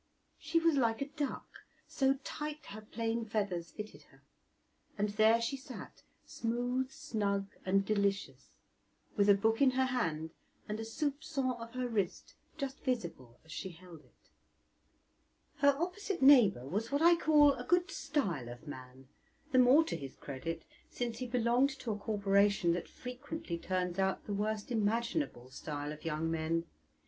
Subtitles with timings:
[0.39, 1.47] She was like a duck,
[1.85, 4.23] so tight her plain feathers fitted her,
[4.97, 8.49] and there she sat, smooth, snug, and delicious,
[9.15, 10.31] with a book in her hand
[10.67, 14.31] and a soupcon of her wrist just visible as she held it.
[15.57, 19.07] Her opposite neighbour was what I call a good style of man,
[19.51, 24.25] the more to his credit since he belonged to a corporation that frequently turns out
[24.25, 26.65] the worst imaginable style of young men.